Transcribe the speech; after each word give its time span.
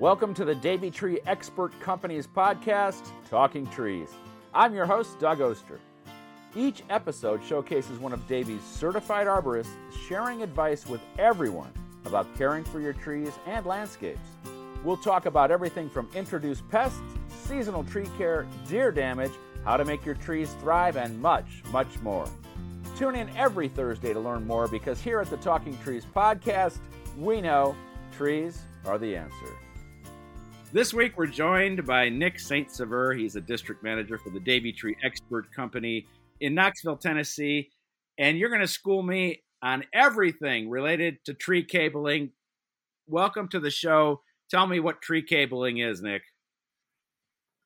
Welcome 0.00 0.34
to 0.34 0.44
the 0.44 0.56
Davey 0.56 0.90
Tree 0.90 1.20
Expert 1.24 1.78
Company's 1.78 2.26
podcast, 2.26 3.12
Talking 3.30 3.64
Trees. 3.68 4.08
I'm 4.52 4.74
your 4.74 4.86
host, 4.86 5.20
Doug 5.20 5.40
Oster. 5.40 5.78
Each 6.56 6.82
episode 6.90 7.40
showcases 7.44 8.00
one 8.00 8.12
of 8.12 8.26
Davey's 8.26 8.64
certified 8.64 9.28
arborists 9.28 9.70
sharing 10.08 10.42
advice 10.42 10.84
with 10.84 11.00
everyone 11.16 11.70
about 12.06 12.26
caring 12.36 12.64
for 12.64 12.80
your 12.80 12.92
trees 12.92 13.38
and 13.46 13.64
landscapes. 13.66 14.26
We'll 14.82 14.96
talk 14.96 15.26
about 15.26 15.52
everything 15.52 15.88
from 15.88 16.08
introduced 16.12 16.68
pests, 16.70 16.98
seasonal 17.28 17.84
tree 17.84 18.08
care, 18.18 18.48
deer 18.68 18.90
damage, 18.90 19.32
how 19.64 19.76
to 19.76 19.84
make 19.84 20.04
your 20.04 20.16
trees 20.16 20.52
thrive, 20.54 20.96
and 20.96 21.22
much, 21.22 21.62
much 21.70 22.00
more. 22.02 22.26
Tune 22.98 23.14
in 23.14 23.28
every 23.36 23.68
Thursday 23.68 24.12
to 24.12 24.18
learn 24.18 24.44
more 24.44 24.66
because 24.66 25.00
here 25.00 25.20
at 25.20 25.30
the 25.30 25.36
Talking 25.36 25.78
Trees 25.84 26.04
podcast, 26.04 26.78
we 27.16 27.40
know 27.40 27.76
trees 28.16 28.60
are 28.86 28.98
the 28.98 29.16
answer. 29.16 29.56
This 30.74 30.92
week, 30.92 31.16
we're 31.16 31.28
joined 31.28 31.86
by 31.86 32.08
Nick 32.08 32.40
St. 32.40 32.68
Sever. 32.68 33.14
He's 33.14 33.36
a 33.36 33.40
district 33.40 33.84
manager 33.84 34.18
for 34.18 34.30
the 34.30 34.40
Davey 34.40 34.72
Tree 34.72 34.96
Expert 35.04 35.46
Company 35.54 36.04
in 36.40 36.52
Knoxville, 36.52 36.96
Tennessee. 36.96 37.70
And 38.18 38.36
you're 38.36 38.48
going 38.48 38.60
to 38.60 38.66
school 38.66 39.00
me 39.04 39.44
on 39.62 39.84
everything 39.94 40.68
related 40.68 41.18
to 41.26 41.34
tree 41.34 41.62
cabling. 41.62 42.32
Welcome 43.06 43.46
to 43.50 43.60
the 43.60 43.70
show. 43.70 44.22
Tell 44.50 44.66
me 44.66 44.80
what 44.80 45.00
tree 45.00 45.22
cabling 45.22 45.78
is, 45.78 46.02
Nick. 46.02 46.22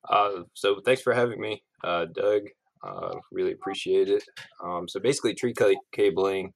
Uh, 0.07 0.43
so, 0.53 0.79
thanks 0.85 1.01
for 1.01 1.11
having 1.11 1.41
me, 1.41 1.63
uh, 1.83 2.05
Doug. 2.13 2.43
Uh, 2.83 3.15
really 3.31 3.53
appreciate 3.53 4.09
it. 4.09 4.23
Um, 4.63 4.87
so, 4.87 4.99
basically, 4.99 5.33
tree 5.33 5.55
cabling 5.95 6.53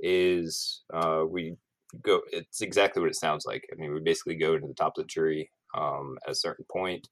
is 0.00 0.82
uh, 0.92 1.22
we 1.24 1.54
go. 2.02 2.20
It's 2.32 2.62
exactly 2.62 3.00
what 3.00 3.12
it 3.12 3.16
sounds 3.16 3.46
like. 3.46 3.64
I 3.72 3.80
mean, 3.80 3.94
we 3.94 4.00
basically 4.00 4.34
go 4.34 4.58
to 4.58 4.66
the 4.66 4.74
top 4.74 4.98
of 4.98 5.04
the 5.04 5.08
tree 5.08 5.48
um, 5.76 6.16
at 6.26 6.32
a 6.32 6.36
certain 6.36 6.64
point, 6.70 7.08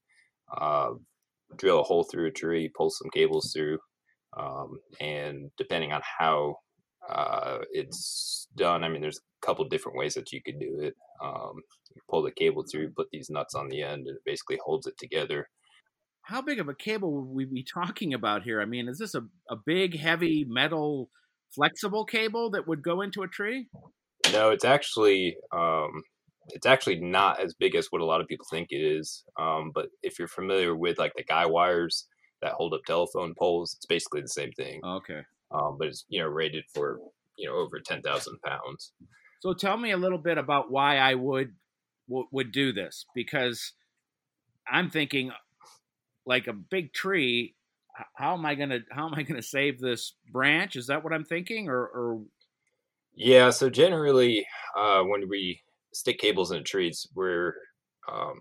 uh, 0.55 0.91
drill 1.57 1.81
a 1.81 1.83
hole 1.83 2.03
through 2.03 2.27
a 2.27 2.31
tree, 2.31 2.71
pull 2.75 2.89
some 2.89 3.09
cables 3.13 3.51
through, 3.55 3.77
um, 4.37 4.79
and 4.99 5.51
depending 5.57 5.91
on 5.91 6.01
how 6.19 6.55
uh, 7.09 7.59
it's 7.71 8.47
done, 8.55 8.83
I 8.83 8.89
mean, 8.89 9.01
there's 9.01 9.19
a 9.19 9.45
couple 9.45 9.65
different 9.65 9.97
ways 9.97 10.13
that 10.13 10.31
you 10.31 10.41
could 10.43 10.59
do 10.59 10.79
it. 10.81 10.95
Um, 11.23 11.61
pull 12.09 12.23
the 12.23 12.31
cable 12.31 12.63
through, 12.69 12.91
put 12.91 13.07
these 13.11 13.29
nuts 13.29 13.55
on 13.55 13.69
the 13.69 13.83
end, 13.83 14.07
and 14.07 14.15
it 14.17 14.23
basically 14.25 14.59
holds 14.63 14.87
it 14.87 14.95
together. 14.97 15.47
How 16.23 16.41
big 16.41 16.59
of 16.59 16.69
a 16.69 16.75
cable 16.75 17.13
would 17.13 17.35
we 17.35 17.45
be 17.45 17.63
talking 17.63 18.13
about 18.13 18.43
here? 18.43 18.61
I 18.61 18.65
mean, 18.65 18.87
is 18.87 18.97
this 18.97 19.13
a, 19.13 19.23
a 19.49 19.57
big, 19.65 19.99
heavy 19.99 20.45
metal, 20.47 21.09
flexible 21.53 22.05
cable 22.05 22.51
that 22.51 22.67
would 22.67 22.81
go 22.81 23.01
into 23.01 23.23
a 23.23 23.27
tree? 23.27 23.67
No, 24.31 24.51
it's 24.51 24.65
actually 24.65 25.35
um, 25.51 26.01
it's 26.49 26.65
actually 26.65 26.99
not 26.99 27.39
as 27.39 27.53
big 27.53 27.75
as 27.75 27.87
what 27.89 28.01
a 28.01 28.05
lot 28.05 28.21
of 28.21 28.27
people 28.27 28.45
think 28.49 28.67
it 28.71 28.81
is. 28.81 29.23
Um, 29.39 29.71
but 29.73 29.87
if 30.01 30.19
you're 30.19 30.27
familiar 30.27 30.75
with 30.75 30.99
like 30.99 31.13
the 31.15 31.23
guy 31.23 31.45
wires 31.45 32.07
that 32.41 32.53
hold 32.53 32.73
up 32.73 32.81
telephone 32.85 33.33
poles, 33.37 33.73
it's 33.75 33.85
basically 33.85 34.21
the 34.21 34.27
same 34.27 34.51
thing. 34.51 34.81
Okay. 34.83 35.21
Um, 35.51 35.77
but 35.77 35.87
it's 35.87 36.05
you 36.09 36.21
know 36.21 36.27
rated 36.27 36.65
for 36.73 36.99
you 37.37 37.47
know 37.47 37.55
over 37.55 37.79
ten 37.79 38.01
thousand 38.01 38.39
pounds. 38.45 38.91
So 39.41 39.53
tell 39.53 39.77
me 39.77 39.91
a 39.91 39.97
little 39.97 40.17
bit 40.17 40.37
about 40.37 40.71
why 40.71 40.97
I 40.97 41.15
would 41.15 41.53
w- 42.07 42.27
would 42.31 42.51
do 42.51 42.73
this 42.73 43.05
because 43.13 43.73
I'm 44.67 44.89
thinking 44.89 45.31
like 46.25 46.47
a 46.47 46.53
big 46.53 46.93
tree. 46.93 47.55
How 48.15 48.33
am 48.33 48.45
I 48.45 48.55
gonna 48.55 48.79
how 48.91 49.07
am 49.07 49.13
I 49.13 49.23
gonna 49.23 49.41
save 49.41 49.79
this 49.79 50.13
branch? 50.31 50.75
Is 50.75 50.87
that 50.87 51.03
what 51.03 51.13
I'm 51.13 51.25
thinking, 51.25 51.69
or, 51.69 51.81
or... 51.81 52.21
yeah? 53.15 53.51
So 53.51 53.69
generally, 53.69 54.45
uh, 54.75 55.03
when 55.03 55.29
we 55.29 55.61
stick 55.93 56.19
cables 56.19 56.51
in 56.51 56.63
trees 56.63 57.07
where 57.13 57.55
um, 58.11 58.39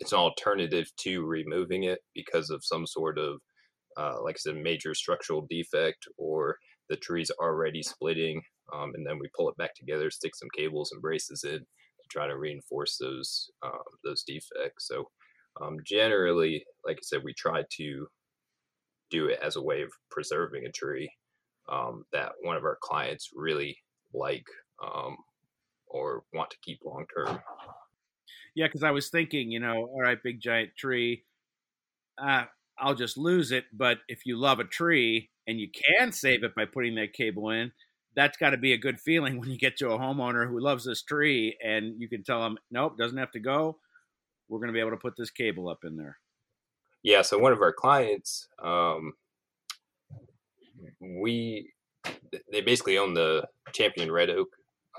it's 0.00 0.12
an 0.12 0.18
alternative 0.18 0.90
to 0.98 1.24
removing 1.24 1.84
it 1.84 2.00
because 2.14 2.50
of 2.50 2.64
some 2.64 2.86
sort 2.86 3.18
of, 3.18 3.40
uh, 3.96 4.22
like 4.22 4.36
I 4.36 4.38
said, 4.38 4.56
major 4.56 4.94
structural 4.94 5.46
defect 5.48 6.06
or 6.18 6.56
the 6.88 6.96
tree's 6.96 7.30
already 7.30 7.82
splitting. 7.82 8.42
Um, 8.72 8.92
and 8.94 9.06
then 9.06 9.18
we 9.18 9.28
pull 9.36 9.48
it 9.48 9.56
back 9.56 9.74
together, 9.74 10.10
stick 10.10 10.34
some 10.34 10.48
cables 10.56 10.92
and 10.92 11.02
braces 11.02 11.44
in 11.44 11.58
to 11.58 12.08
try 12.10 12.26
to 12.26 12.38
reinforce 12.38 12.96
those 12.98 13.50
um, 13.64 13.72
those 14.02 14.24
defects. 14.24 14.88
So 14.88 15.08
um, 15.60 15.76
generally, 15.86 16.64
like 16.84 16.96
I 16.96 17.02
said, 17.02 17.22
we 17.24 17.34
try 17.34 17.62
to 17.76 18.06
do 19.10 19.26
it 19.26 19.38
as 19.42 19.56
a 19.56 19.62
way 19.62 19.82
of 19.82 19.90
preserving 20.10 20.66
a 20.66 20.72
tree 20.72 21.10
um, 21.70 22.04
that 22.12 22.32
one 22.42 22.56
of 22.56 22.64
our 22.64 22.78
clients 22.82 23.30
really 23.34 23.76
like 24.12 24.46
um, 24.82 25.16
or 25.94 26.24
want 26.34 26.50
to 26.50 26.56
keep 26.60 26.80
long 26.84 27.06
term. 27.14 27.38
Yeah, 28.54 28.66
because 28.66 28.82
I 28.82 28.90
was 28.90 29.08
thinking, 29.08 29.50
you 29.50 29.60
know, 29.60 29.86
all 29.86 30.02
right, 30.02 30.22
big 30.22 30.40
giant 30.40 30.76
tree, 30.76 31.24
uh, 32.18 32.44
I'll 32.78 32.94
just 32.94 33.16
lose 33.16 33.52
it. 33.52 33.64
But 33.72 33.98
if 34.08 34.26
you 34.26 34.36
love 34.36 34.60
a 34.60 34.64
tree 34.64 35.30
and 35.46 35.58
you 35.58 35.68
can 35.70 36.12
save 36.12 36.44
it 36.44 36.54
by 36.54 36.64
putting 36.64 36.96
that 36.96 37.12
cable 37.12 37.50
in, 37.50 37.72
that's 38.16 38.36
got 38.36 38.50
to 38.50 38.56
be 38.56 38.72
a 38.72 38.78
good 38.78 39.00
feeling 39.00 39.38
when 39.40 39.50
you 39.50 39.56
get 39.56 39.76
to 39.78 39.90
a 39.90 39.98
homeowner 39.98 40.48
who 40.48 40.60
loves 40.60 40.84
this 40.84 41.02
tree 41.02 41.56
and 41.64 42.00
you 42.00 42.08
can 42.08 42.24
tell 42.24 42.42
them, 42.42 42.58
nope, 42.70 42.98
doesn't 42.98 43.18
have 43.18 43.32
to 43.32 43.40
go. 43.40 43.78
We're 44.48 44.58
going 44.58 44.68
to 44.68 44.74
be 44.74 44.80
able 44.80 44.90
to 44.90 44.96
put 44.96 45.14
this 45.16 45.30
cable 45.30 45.68
up 45.68 45.84
in 45.84 45.96
there. 45.96 46.18
Yeah. 47.02 47.22
So 47.22 47.38
one 47.38 47.52
of 47.52 47.62
our 47.62 47.72
clients, 47.72 48.48
um, 48.62 49.12
we 51.00 51.70
they 52.50 52.60
basically 52.60 52.98
own 52.98 53.14
the 53.14 53.46
champion 53.72 54.12
red 54.12 54.28
oak 54.28 54.48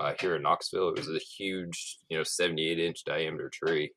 uh, 0.00 0.12
here 0.20 0.36
in 0.36 0.42
Knoxville. 0.42 0.90
It 0.90 0.98
was 0.98 1.08
a 1.08 1.18
huge, 1.18 1.98
you 2.08 2.16
know, 2.16 2.24
78 2.24 2.78
inch 2.78 3.04
diameter 3.04 3.50
tree. 3.52 3.92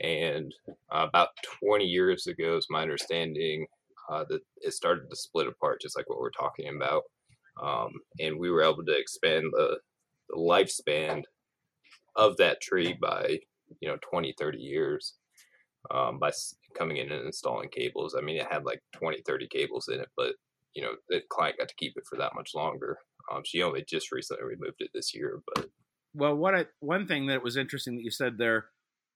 And 0.00 0.52
uh, 0.92 1.06
about 1.08 1.30
20 1.62 1.84
years 1.84 2.26
ago, 2.26 2.56
is 2.56 2.66
my 2.70 2.82
understanding, 2.82 3.66
uh, 4.10 4.24
that 4.28 4.40
it 4.58 4.72
started 4.72 5.08
to 5.10 5.16
split 5.16 5.48
apart, 5.48 5.80
just 5.80 5.96
like 5.96 6.08
what 6.08 6.20
we're 6.20 6.30
talking 6.30 6.74
about. 6.74 7.02
Um, 7.62 7.90
and 8.20 8.38
we 8.38 8.50
were 8.50 8.62
able 8.62 8.84
to 8.84 8.98
expand 8.98 9.46
the, 9.52 9.78
the 10.28 10.36
lifespan 10.36 11.22
of 12.14 12.36
that 12.36 12.60
tree 12.60 12.96
by, 13.00 13.38
you 13.80 13.88
know, 13.88 13.96
20, 14.08 14.34
30 14.38 14.58
years 14.58 15.14
um, 15.90 16.18
by 16.18 16.30
coming 16.76 16.98
in 16.98 17.10
and 17.10 17.24
installing 17.24 17.68
cables. 17.70 18.14
I 18.16 18.22
mean, 18.22 18.36
it 18.36 18.46
had 18.50 18.64
like 18.64 18.80
20, 18.94 19.22
30 19.26 19.48
cables 19.48 19.88
in 19.88 20.00
it, 20.00 20.08
but, 20.16 20.34
you 20.74 20.82
know, 20.82 20.92
the 21.08 21.22
client 21.30 21.58
got 21.58 21.68
to 21.68 21.74
keep 21.76 21.94
it 21.96 22.04
for 22.08 22.16
that 22.18 22.34
much 22.34 22.52
longer. 22.54 22.98
Um, 23.30 23.42
she 23.44 23.62
only 23.62 23.84
just 23.88 24.12
recently 24.12 24.44
removed 24.44 24.76
it 24.80 24.90
this 24.94 25.14
year, 25.14 25.42
but 25.54 25.68
well, 26.14 26.34
what 26.34 26.54
I, 26.54 26.66
one 26.80 27.06
thing 27.06 27.26
that 27.26 27.42
was 27.42 27.56
interesting 27.56 27.96
that 27.96 28.02
you 28.02 28.10
said 28.10 28.38
there, 28.38 28.66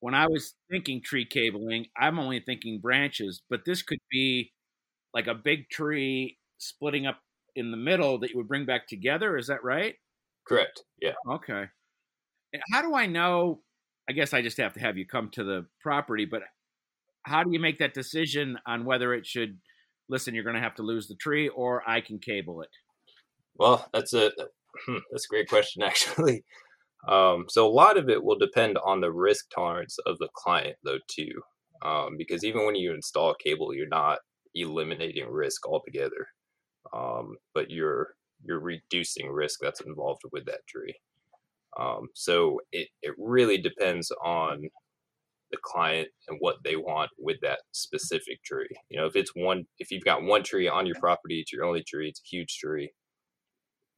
when 0.00 0.14
I 0.14 0.26
was 0.26 0.54
thinking 0.70 1.02
tree 1.02 1.24
cabling, 1.24 1.86
I'm 1.96 2.18
only 2.18 2.40
thinking 2.40 2.80
branches, 2.80 3.42
but 3.48 3.64
this 3.64 3.82
could 3.82 4.00
be 4.10 4.52
like 5.14 5.26
a 5.26 5.34
big 5.34 5.68
tree 5.70 6.38
splitting 6.58 7.06
up 7.06 7.18
in 7.56 7.70
the 7.70 7.76
middle 7.76 8.18
that 8.18 8.30
you 8.30 8.36
would 8.36 8.48
bring 8.48 8.66
back 8.66 8.86
together. 8.86 9.36
Is 9.36 9.46
that 9.48 9.64
right? 9.64 9.94
Correct. 10.46 10.82
Yeah. 11.00 11.14
Okay. 11.28 11.64
How 12.72 12.82
do 12.82 12.94
I 12.94 13.06
know? 13.06 13.62
I 14.08 14.12
guess 14.12 14.34
I 14.34 14.42
just 14.42 14.56
have 14.58 14.74
to 14.74 14.80
have 14.80 14.98
you 14.98 15.06
come 15.06 15.30
to 15.32 15.44
the 15.44 15.66
property, 15.80 16.24
but 16.24 16.42
how 17.24 17.44
do 17.44 17.50
you 17.52 17.60
make 17.60 17.78
that 17.78 17.94
decision 17.94 18.58
on 18.66 18.84
whether 18.84 19.14
it 19.14 19.26
should 19.26 19.58
listen, 20.08 20.34
you're 20.34 20.44
going 20.44 20.56
to 20.56 20.62
have 20.62 20.74
to 20.76 20.82
lose 20.82 21.06
the 21.06 21.14
tree 21.14 21.48
or 21.48 21.88
I 21.88 22.00
can 22.00 22.18
cable 22.18 22.62
it? 22.62 22.70
Well, 23.60 23.88
that's 23.94 24.14
a 24.14 24.32
hmm, 24.86 24.98
that's 25.12 25.26
a 25.26 25.30
great 25.34 25.48
question, 25.48 25.82
actually. 25.84 26.44
Um, 27.08 27.46
so 27.48 27.66
a 27.66 27.70
lot 27.72 27.98
of 27.98 28.08
it 28.10 28.22
will 28.24 28.38
depend 28.38 28.78
on 28.84 29.00
the 29.00 29.12
risk 29.12 29.46
tolerance 29.54 29.98
of 30.06 30.18
the 30.18 30.28
client, 30.34 30.76
though, 30.84 30.98
too, 31.10 31.32
um, 31.82 32.16
because 32.18 32.44
even 32.44 32.66
when 32.66 32.76
you 32.76 32.94
install 32.94 33.32
a 33.32 33.38
cable, 33.44 33.74
you're 33.74 33.88
not 33.88 34.20
eliminating 34.54 35.28
risk 35.30 35.66
altogether, 35.68 36.28
um, 36.94 37.36
but 37.54 37.70
you're 37.70 38.14
you're 38.44 38.60
reducing 38.60 39.28
risk 39.30 39.60
that's 39.62 39.82
involved 39.82 40.22
with 40.32 40.46
that 40.46 40.66
tree. 40.68 40.94
Um, 41.78 42.08
so 42.14 42.60
it 42.72 42.88
it 43.02 43.14
really 43.18 43.58
depends 43.58 44.12
on 44.24 44.68
the 45.50 45.58
client 45.62 46.08
and 46.28 46.38
what 46.40 46.56
they 46.64 46.76
want 46.76 47.10
with 47.18 47.38
that 47.42 47.60
specific 47.72 48.42
tree. 48.44 48.68
You 48.88 49.00
know, 49.00 49.06
if 49.06 49.16
it's 49.16 49.32
one, 49.34 49.66
if 49.78 49.90
you've 49.90 50.04
got 50.04 50.22
one 50.22 50.42
tree 50.44 50.68
on 50.68 50.86
your 50.86 50.96
property, 51.00 51.40
it's 51.40 51.52
your 51.52 51.64
only 51.64 51.82
tree, 51.84 52.08
it's 52.08 52.20
a 52.20 52.28
huge 52.36 52.56
tree 52.58 52.90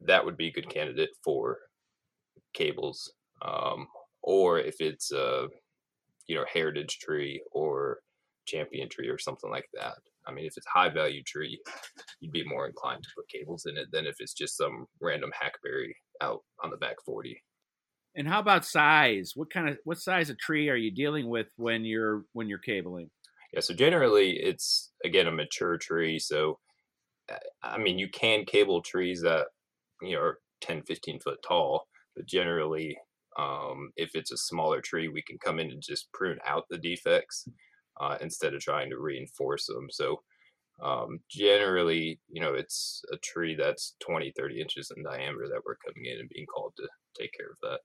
that 0.06 0.24
would 0.24 0.36
be 0.36 0.48
a 0.48 0.52
good 0.52 0.68
candidate 0.68 1.10
for 1.24 1.58
cables. 2.54 3.12
Um, 3.42 3.88
or 4.22 4.58
if 4.58 4.80
it's 4.80 5.10
a 5.12 5.48
you 6.26 6.36
know 6.36 6.44
heritage 6.52 6.98
tree 6.98 7.42
or 7.50 8.00
champion 8.46 8.88
tree 8.88 9.08
or 9.08 9.18
something 9.18 9.50
like 9.50 9.68
that. 9.74 9.94
I 10.26 10.32
mean, 10.32 10.46
if 10.46 10.56
it's 10.56 10.66
high 10.66 10.88
value 10.88 11.22
tree, 11.24 11.60
you'd 12.20 12.32
be 12.32 12.44
more 12.46 12.66
inclined 12.66 13.02
to 13.02 13.08
put 13.16 13.28
cables 13.28 13.66
in 13.66 13.76
it 13.76 13.88
than 13.92 14.06
if 14.06 14.16
it's 14.18 14.34
just 14.34 14.56
some 14.56 14.86
random 15.00 15.30
hackberry 15.38 15.96
out 16.20 16.40
on 16.62 16.70
the 16.70 16.76
back 16.76 16.96
forty. 17.04 17.42
And 18.14 18.28
how 18.28 18.40
about 18.40 18.64
size? 18.64 19.32
What 19.34 19.50
kind 19.50 19.68
of 19.68 19.78
what 19.84 19.98
size 19.98 20.30
of 20.30 20.38
tree 20.38 20.68
are 20.68 20.76
you 20.76 20.90
dealing 20.90 21.28
with 21.28 21.48
when 21.56 21.84
you're 21.84 22.24
when 22.32 22.48
you're 22.48 22.58
cabling? 22.58 23.10
Yeah, 23.52 23.60
so 23.60 23.74
generally 23.74 24.32
it's 24.32 24.92
again 25.04 25.26
a 25.26 25.32
mature 25.32 25.76
tree. 25.76 26.18
So 26.18 26.58
I 27.62 27.78
mean, 27.78 27.98
you 27.98 28.08
can 28.08 28.44
cable 28.44 28.82
trees 28.82 29.22
that 29.22 29.48
you 30.02 30.16
know, 30.16 30.22
are 30.22 30.40
10, 30.60 30.82
15 30.82 31.20
foot 31.20 31.40
tall, 31.46 31.88
but 32.16 32.26
generally 32.26 32.98
Um, 33.38 33.92
if 33.96 34.14
it's 34.14 34.30
a 34.32 34.36
smaller 34.36 34.82
tree, 34.82 35.08
we 35.08 35.22
can 35.22 35.38
come 35.38 35.58
in 35.58 35.70
and 35.70 35.82
just 35.82 36.12
prune 36.12 36.38
out 36.44 36.66
the 36.68 36.76
defects 36.78 37.48
uh, 38.00 38.18
instead 38.20 38.52
of 38.54 38.60
trying 38.60 38.90
to 38.90 38.98
reinforce 38.98 39.66
them. 39.66 39.88
So 39.90 40.22
um, 40.82 41.20
generally, 41.30 42.20
you 42.28 42.42
know, 42.42 42.54
it's 42.54 43.02
a 43.12 43.18
tree 43.18 43.54
that's 43.56 43.96
20, 44.00 44.32
30 44.36 44.60
inches 44.60 44.92
in 44.96 45.04
diameter 45.04 45.48
that 45.48 45.62
we're 45.66 45.76
coming 45.76 46.06
in 46.06 46.18
and 46.20 46.28
being 46.28 46.46
called 46.46 46.74
to 46.78 46.88
take 47.18 47.32
care 47.38 47.50
of 47.50 47.58
that. 47.62 47.80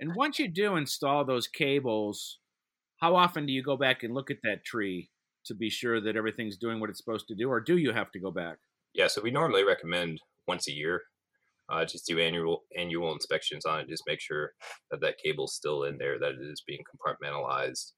And 0.00 0.14
once 0.16 0.38
you 0.40 0.48
do 0.48 0.74
install 0.76 1.24
those 1.24 1.46
cables, 1.46 2.40
how 2.98 3.16
often 3.16 3.46
do 3.46 3.52
you 3.52 3.62
go 3.62 3.76
back 3.76 4.02
and 4.04 4.14
look 4.14 4.30
at 4.30 4.42
that 4.44 4.64
tree 4.64 5.10
to 5.46 5.54
be 5.54 5.70
sure 5.70 6.00
that 6.00 6.16
everything's 6.16 6.58
doing 6.58 6.80
what 6.80 6.90
it's 6.90 6.98
supposed 6.98 7.28
to 7.28 7.36
do, 7.36 7.50
or 7.50 7.60
do 7.60 7.76
you 7.78 7.92
have 7.92 8.12
to 8.12 8.20
go 8.20 8.30
back? 8.32 8.58
Yeah, 8.94 9.06
so 9.08 9.20
we 9.22 9.30
normally 9.30 9.64
recommend 9.64 10.20
once 10.46 10.68
a 10.68 10.72
year. 10.72 11.02
Uh, 11.70 11.84
just 11.84 12.06
do 12.06 12.18
annual 12.18 12.64
annual 12.76 13.12
inspections 13.12 13.64
on 13.64 13.80
it. 13.80 13.88
Just 13.88 14.04
make 14.06 14.20
sure 14.20 14.52
that 14.90 15.00
that 15.00 15.18
cable's 15.24 15.54
still 15.54 15.84
in 15.84 15.98
there, 15.98 16.18
that 16.18 16.32
it 16.32 16.40
is 16.40 16.62
being 16.66 16.80
compartmentalized, 16.90 17.92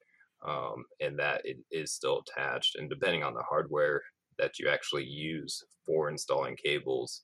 um, 0.46 0.84
and 1.00 1.18
that 1.18 1.40
it 1.44 1.56
is 1.70 1.94
still 1.94 2.22
attached. 2.26 2.76
And 2.76 2.90
depending 2.90 3.22
on 3.22 3.34
the 3.34 3.44
hardware 3.48 4.02
that 4.38 4.58
you 4.58 4.68
actually 4.68 5.04
use 5.04 5.62
for 5.86 6.10
installing 6.10 6.56
cables, 6.62 7.22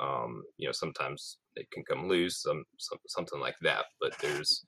um, 0.00 0.42
you 0.56 0.66
know, 0.66 0.72
sometimes 0.72 1.38
it 1.56 1.66
can 1.72 1.84
come 1.84 2.08
loose, 2.08 2.42
some, 2.42 2.64
some 2.78 2.98
something 3.08 3.40
like 3.40 3.56
that. 3.62 3.86
But 4.00 4.14
there's 4.20 4.64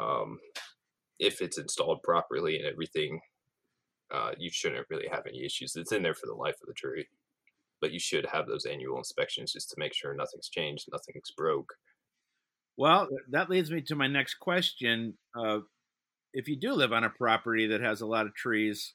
um, 0.00 0.38
if 1.18 1.40
it's 1.40 1.58
installed 1.58 2.02
properly 2.02 2.56
and 2.58 2.66
everything, 2.66 3.20
uh, 4.12 4.32
you 4.38 4.50
shouldn't 4.52 4.86
really 4.90 5.08
have 5.08 5.26
any 5.26 5.44
issues. 5.44 5.74
It's 5.76 5.92
in 5.92 6.02
there 6.02 6.14
for 6.14 6.26
the 6.26 6.34
life 6.34 6.56
of 6.62 6.68
the 6.68 6.74
tree, 6.74 7.06
but 7.80 7.92
you 7.92 7.98
should 7.98 8.26
have 8.32 8.46
those 8.46 8.64
annual 8.64 8.98
inspections 8.98 9.52
just 9.52 9.70
to 9.70 9.76
make 9.78 9.94
sure 9.94 10.14
nothing's 10.14 10.48
changed, 10.48 10.86
nothing's 10.90 11.30
broke. 11.36 11.72
Well, 12.76 13.08
that 13.30 13.50
leads 13.50 13.70
me 13.70 13.82
to 13.82 13.94
my 13.94 14.08
next 14.08 14.34
question. 14.34 15.14
Uh, 15.38 15.58
if 16.32 16.48
you 16.48 16.56
do 16.58 16.72
live 16.72 16.92
on 16.92 17.04
a 17.04 17.10
property 17.10 17.68
that 17.68 17.80
has 17.80 18.00
a 18.00 18.06
lot 18.06 18.26
of 18.26 18.34
trees, 18.34 18.94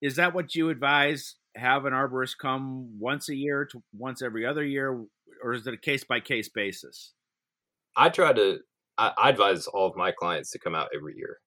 is 0.00 0.16
that 0.16 0.34
what 0.34 0.54
you 0.54 0.70
advise? 0.70 1.36
Have 1.54 1.84
an 1.84 1.92
arborist 1.92 2.38
come 2.40 2.98
once 2.98 3.28
a 3.28 3.36
year, 3.36 3.64
to 3.66 3.82
once 3.96 4.22
every 4.22 4.44
other 4.44 4.64
year, 4.64 5.04
or 5.42 5.52
is 5.52 5.66
it 5.66 5.74
a 5.74 5.78
case 5.78 6.02
by 6.02 6.18
case 6.18 6.48
basis? 6.48 7.12
I 7.96 8.08
try 8.08 8.32
to. 8.32 8.58
I, 8.98 9.12
I 9.16 9.30
advise 9.30 9.66
all 9.68 9.86
of 9.86 9.96
my 9.96 10.12
clients 10.12 10.50
to 10.50 10.58
come 10.58 10.74
out 10.74 10.88
every 10.94 11.14
year, 11.16 11.38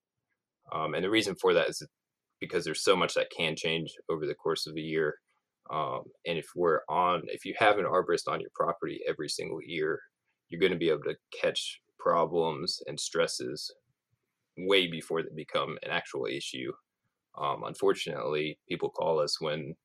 um, 0.71 0.93
and 0.93 1.03
the 1.03 1.09
reason 1.09 1.35
for 1.35 1.53
that 1.53 1.69
is 1.69 1.85
because 2.39 2.63
there's 2.63 2.83
so 2.83 2.95
much 2.95 3.13
that 3.15 3.29
can 3.35 3.55
change 3.55 3.93
over 4.09 4.25
the 4.25 4.35
course 4.35 4.67
of 4.67 4.75
a 4.75 4.81
year. 4.81 5.15
Um, 5.71 6.03
and 6.25 6.37
if 6.37 6.47
we're 6.55 6.81
on, 6.89 7.23
if 7.27 7.45
you 7.45 7.53
have 7.57 7.77
an 7.77 7.85
arborist 7.85 8.27
on 8.27 8.39
your 8.39 8.51
property 8.53 9.01
every 9.07 9.29
single 9.29 9.59
year, 9.65 9.99
you're 10.49 10.59
going 10.59 10.71
to 10.71 10.77
be 10.77 10.89
able 10.89 11.03
to 11.03 11.15
catch 11.41 11.81
problems 11.99 12.79
and 12.87 12.99
stresses 12.99 13.73
way 14.57 14.87
before 14.87 15.23
they 15.23 15.29
become 15.35 15.77
an 15.83 15.89
actual 15.89 16.27
issue. 16.27 16.71
Um, 17.37 17.63
unfortunately, 17.65 18.59
people 18.69 18.89
call 18.89 19.19
us 19.19 19.41
when 19.41 19.75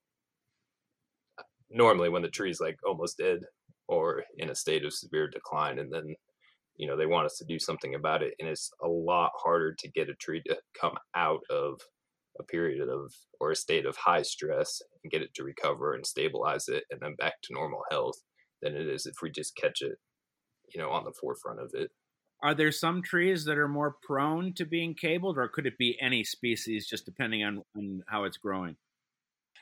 normally 1.71 2.09
when 2.09 2.23
the 2.23 2.29
tree's 2.29 2.61
like 2.61 2.77
almost 2.87 3.19
dead 3.19 3.41
or 3.89 4.23
in 4.39 4.51
a 4.51 4.55
state 4.55 4.85
of 4.85 4.93
severe 4.93 5.29
decline, 5.29 5.79
and 5.79 5.93
then 5.93 6.15
you 6.77 6.87
know 6.87 6.97
they 6.97 7.07
want 7.07 7.27
us 7.27 7.37
to 7.39 7.45
do 7.45 7.59
something 7.59 7.95
about 7.95 8.23
it, 8.23 8.35
and 8.39 8.49
it's 8.49 8.71
a 8.83 8.89
lot 8.89 9.33
harder 9.37 9.75
to 9.79 9.91
get 9.91 10.09
a 10.09 10.15
tree 10.15 10.43
to 10.47 10.57
come 10.81 10.97
out 11.17 11.41
of 11.51 11.81
a 12.39 12.45
period 12.45 12.89
of 12.89 13.13
or 13.41 13.51
a 13.51 13.57
state 13.57 13.87
of 13.87 13.97
high 13.97 14.23
stress 14.23 14.81
and 15.03 15.11
get 15.11 15.23
it 15.23 15.35
to 15.35 15.45
recover 15.45 15.95
and 15.95 16.07
stabilize 16.07 16.69
it 16.69 16.85
and 16.91 17.01
then 17.01 17.15
back 17.15 17.35
to 17.43 17.55
normal 17.55 17.83
health 17.91 18.17
than 18.63 18.75
it 18.75 18.87
is 18.89 19.07
if 19.07 19.17
we 19.23 19.31
just 19.31 19.57
catch 19.57 19.83
it 19.83 19.99
you 20.75 20.81
know 20.81 20.91
on 20.91 21.05
the 21.05 21.13
forefront 21.21 21.61
of 21.61 21.71
it. 21.75 21.91
Are 22.43 22.55
there 22.55 22.73
some 22.73 23.03
trees 23.03 23.45
that 23.45 23.59
are 23.59 23.69
more 23.69 23.97
prone 24.03 24.55
to 24.55 24.65
being 24.65 24.95
cabled 24.95 25.37
or 25.37 25.49
could 25.49 25.67
it 25.67 25.77
be 25.79 25.99
any 26.01 26.25
species 26.25 26.89
just 26.89 27.05
depending 27.05 27.45
on, 27.45 27.63
on 27.77 28.03
how 28.09 28.25
it's 28.25 28.39
growing? 28.39 28.77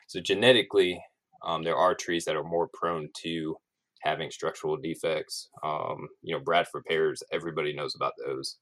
So 0.06 0.20
genetically 0.20 1.02
um, 1.44 1.64
there 1.64 1.76
are 1.76 1.94
trees 1.94 2.25
that 2.25 2.37
are 2.37 2.44
more 2.44 2.69
prone 2.73 3.08
to 3.23 3.56
having 4.02 4.31
structural 4.31 4.76
defects. 4.76 5.49
Um, 5.64 6.08
you 6.23 6.37
know 6.37 6.43
bradford 6.43 6.85
pears 6.87 7.23
everybody 7.32 7.75
knows 7.75 7.94
about 7.94 8.12
those. 8.25 8.56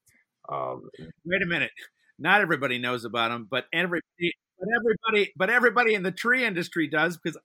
Um, 0.49 0.88
wait 1.25 1.43
a 1.43 1.46
minute. 1.46 1.73
Not 2.19 2.40
everybody 2.40 2.78
knows 2.78 3.05
about 3.05 3.31
them, 3.31 3.46
but 3.50 3.67
everybody, 3.73 4.32
but 4.58 4.69
everybody, 4.75 5.32
but 5.37 5.50
everybody 5.50 5.94
in 5.94 6.03
the 6.03 6.12
tree 6.12 6.44
industry 6.44 6.88
does 6.88 7.19
because 7.19 7.38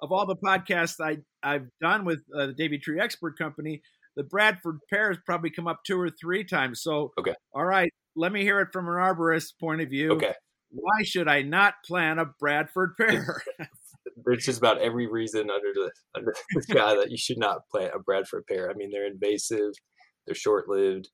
of 0.00 0.12
all 0.12 0.26
the 0.26 0.36
podcasts 0.36 1.00
I 1.00 1.18
I've 1.42 1.68
done 1.80 2.04
with 2.04 2.20
uh, 2.36 2.46
the 2.46 2.52
Davey 2.52 2.78
Tree 2.78 3.00
Expert 3.00 3.38
Company. 3.38 3.82
The 4.16 4.24
Bradford 4.24 4.80
pears 4.92 5.16
probably 5.24 5.50
come 5.50 5.66
up 5.66 5.80
two 5.86 5.98
or 5.98 6.10
three 6.10 6.44
times. 6.44 6.82
So, 6.82 7.12
okay, 7.18 7.34
all 7.54 7.64
right, 7.64 7.90
let 8.14 8.32
me 8.32 8.42
hear 8.42 8.60
it 8.60 8.68
from 8.72 8.86
an 8.86 8.94
arborist 8.94 9.52
point 9.58 9.80
of 9.80 9.88
view. 9.88 10.12
Okay, 10.12 10.34
why 10.70 11.02
should 11.04 11.28
I 11.28 11.42
not 11.42 11.74
plant 11.86 12.20
a 12.20 12.26
Bradford 12.38 12.94
pear? 12.98 13.42
There's 14.24 14.44
just 14.44 14.58
about 14.58 14.80
every 14.80 15.06
reason 15.06 15.50
under 15.50 15.72
the 15.74 15.90
under 16.14 16.34
the 16.54 16.62
sky 16.68 16.94
that 16.96 17.10
you 17.10 17.16
should 17.16 17.38
not 17.38 17.62
plant 17.70 17.92
a 17.94 17.98
Bradford 17.98 18.44
pear. 18.46 18.70
I 18.70 18.74
mean, 18.74 18.90
they're 18.90 19.06
invasive, 19.06 19.72
they're 20.26 20.34
short 20.34 20.68
lived. 20.68 21.08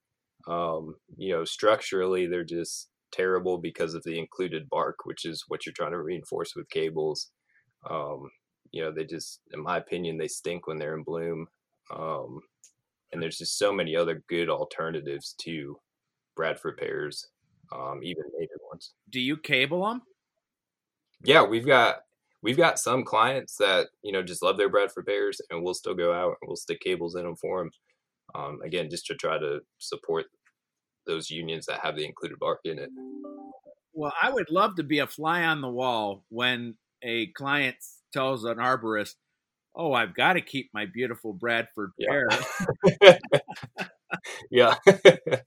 Um, 0.47 0.95
you 1.17 1.33
know, 1.33 1.45
structurally, 1.45 2.25
they're 2.25 2.43
just 2.43 2.89
terrible 3.11 3.57
because 3.57 3.93
of 3.93 4.03
the 4.03 4.17
included 4.17 4.69
bark, 4.69 4.97
which 5.05 5.25
is 5.25 5.43
what 5.47 5.65
you're 5.65 5.73
trying 5.73 5.91
to 5.91 6.01
reinforce 6.01 6.55
with 6.55 6.69
cables. 6.69 7.31
Um, 7.89 8.29
you 8.71 8.81
know, 8.81 8.91
they 8.91 9.05
just, 9.05 9.41
in 9.53 9.61
my 9.61 9.77
opinion, 9.77 10.17
they 10.17 10.27
stink 10.27 10.67
when 10.67 10.77
they're 10.77 10.95
in 10.97 11.03
bloom. 11.03 11.47
Um, 11.95 12.41
and 13.11 13.21
there's 13.21 13.37
just 13.37 13.57
so 13.57 13.73
many 13.73 13.95
other 13.95 14.23
good 14.27 14.49
alternatives 14.49 15.35
to 15.41 15.79
Bradford 16.35 16.77
pears, 16.77 17.27
um, 17.73 18.01
even 18.03 18.23
native 18.37 18.59
ones. 18.69 18.93
Do 19.09 19.19
you 19.19 19.37
cable 19.37 19.85
them? 19.85 20.01
Yeah, 21.23 21.43
we've 21.43 21.65
got 21.65 21.97
we've 22.41 22.57
got 22.57 22.79
some 22.79 23.03
clients 23.03 23.55
that 23.57 23.87
you 24.03 24.11
know 24.11 24.23
just 24.23 24.43
love 24.43 24.57
their 24.57 24.69
Bradford 24.69 25.05
pears, 25.05 25.41
and 25.49 25.63
we'll 25.63 25.73
still 25.73 25.95
go 25.95 26.13
out 26.13 26.37
and 26.41 26.47
we'll 26.47 26.55
stick 26.55 26.79
cables 26.81 27.15
in 27.15 27.23
them 27.23 27.35
for 27.35 27.59
them. 27.59 27.71
Um, 28.35 28.59
again, 28.63 28.89
just 28.89 29.05
to 29.07 29.15
try 29.15 29.37
to 29.37 29.59
support 29.79 30.27
those 31.09 31.29
unions 31.29 31.65
that 31.65 31.79
have 31.81 31.95
the 31.95 32.05
included 32.05 32.39
bark 32.39 32.59
in 32.63 32.79
it. 32.79 32.89
Well, 33.93 34.13
I 34.21 34.29
would 34.29 34.49
love 34.49 34.75
to 34.75 34.83
be 34.83 34.99
a 34.99 35.07
fly 35.07 35.43
on 35.43 35.61
the 35.61 35.69
wall 35.69 36.23
when 36.29 36.75
a 37.01 37.27
client 37.27 37.75
tells 38.13 38.45
an 38.45 38.57
arborist, 38.57 39.15
"Oh, 39.75 39.91
I've 39.93 40.15
got 40.15 40.33
to 40.33 40.41
keep 40.41 40.69
my 40.73 40.85
beautiful 40.85 41.33
Bradford 41.33 41.91
pear." 41.99 42.29
Yeah. 44.49 44.75
yeah. 44.85 44.95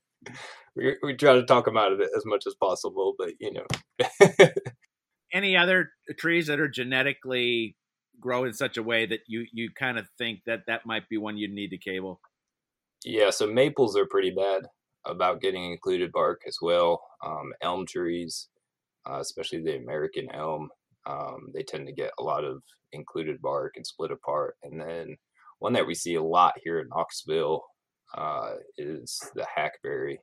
we, 0.76 0.96
we 1.02 1.14
try 1.14 1.34
to 1.34 1.44
talk 1.44 1.64
them 1.64 1.76
out 1.76 1.92
of 1.92 2.00
it 2.00 2.10
as 2.16 2.24
much 2.24 2.46
as 2.46 2.54
possible, 2.54 3.14
but 3.18 3.32
you 3.40 3.52
know. 3.52 3.66
Any 5.32 5.56
other 5.56 5.90
trees 6.18 6.46
that 6.46 6.60
are 6.60 6.68
genetically 6.68 7.76
grow 8.20 8.44
in 8.44 8.52
such 8.54 8.76
a 8.76 8.82
way 8.82 9.06
that 9.06 9.20
you 9.26 9.46
you 9.52 9.70
kind 9.76 9.98
of 9.98 10.06
think 10.16 10.40
that 10.46 10.60
that 10.68 10.86
might 10.86 11.08
be 11.08 11.16
one 11.16 11.36
you'd 11.36 11.52
need 11.52 11.70
to 11.70 11.78
cable? 11.78 12.20
Yeah, 13.04 13.30
so 13.30 13.46
maples 13.48 13.96
are 13.96 14.06
pretty 14.06 14.30
bad 14.30 14.68
about 15.06 15.40
getting 15.40 15.70
included 15.70 16.12
bark 16.12 16.42
as 16.46 16.58
well. 16.60 17.02
Um, 17.24 17.52
elm 17.62 17.86
trees, 17.86 18.48
uh, 19.08 19.18
especially 19.20 19.62
the 19.62 19.76
American 19.76 20.28
elm, 20.32 20.68
um, 21.06 21.48
they 21.54 21.62
tend 21.62 21.86
to 21.86 21.92
get 21.92 22.12
a 22.18 22.22
lot 22.22 22.44
of 22.44 22.62
included 22.92 23.40
bark 23.40 23.72
and 23.76 23.86
split 23.86 24.10
apart. 24.10 24.56
And 24.62 24.80
then 24.80 25.16
one 25.58 25.72
that 25.72 25.86
we 25.86 25.94
see 25.94 26.14
a 26.14 26.22
lot 26.22 26.54
here 26.62 26.80
in 26.80 26.88
Knoxville 26.88 27.62
uh, 28.16 28.54
is 28.76 29.20
the 29.34 29.46
hackberry. 29.54 30.20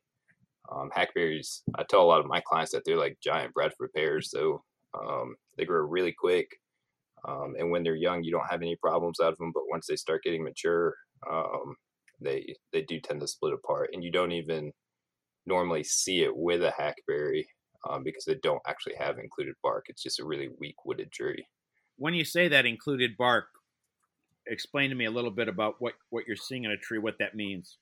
Um, 0.71 0.89
hackberries, 0.93 1.63
I 1.75 1.83
tell 1.83 2.01
a 2.01 2.03
lot 2.03 2.19
of 2.19 2.27
my 2.27 2.41
clients 2.41 2.71
that 2.74 2.83
they're 2.86 2.98
like 2.98 3.17
giant 3.24 3.53
Bradford 3.53 3.89
pears, 3.95 4.29
so 4.29 4.63
um, 4.93 5.36
they 5.57 5.65
grow 5.65 5.81
really 5.81 6.13
quick. 6.17 6.48
Um, 7.27 7.55
and 7.57 7.71
when 7.71 7.83
they're 7.83 7.95
young, 7.95 8.24
you 8.24 8.31
don't 8.31 8.50
have 8.50 8.62
any 8.62 8.75
problems 8.75 9.19
out 9.19 9.31
of 9.31 9.38
them. 9.38 9.51
But 9.53 9.63
once 9.69 9.88
they 9.88 9.95
start 9.95 10.24
getting 10.24 10.43
mature, 10.43 10.93
um, 11.29 11.75
they 12.22 12.56
they 12.74 12.82
do 12.82 13.00
tend 13.00 13.22
to 13.22 13.28
split 13.28 13.54
apart, 13.54 13.90
and 13.94 14.04
you 14.04 14.12
don't 14.12 14.32
even 14.32 14.72
normally 15.46 15.84
see 15.84 16.22
it 16.22 16.36
with 16.36 16.62
a 16.64 16.72
hackberry 16.72 17.48
um, 17.90 18.04
because 18.04 18.26
they 18.26 18.36
don't 18.44 18.62
actually 18.68 18.96
have 19.00 19.18
included 19.18 19.56
bark. 19.64 19.86
It's 19.88 20.04
just 20.04 20.20
a 20.20 20.26
really 20.26 20.50
weak 20.60 20.76
wooded 20.86 21.12
tree. 21.12 21.46
When 21.98 22.14
you 22.14 22.26
say 22.26 22.48
that 22.48 22.66
included 22.66 23.18
bark, 23.18 23.46
explain 24.48 24.90
to 24.90 24.96
me 24.96 25.06
a 25.06 25.12
little 25.12 25.32
bit 25.32 25.48
about 25.48 25.76
what 25.80 25.94
what 26.10 26.26
you're 26.28 26.36
seeing 26.36 26.66
in 26.66 26.72
a 26.72 26.78
tree, 26.78 27.00
what 27.00 27.20
that 27.20 27.36
means. 27.36 27.78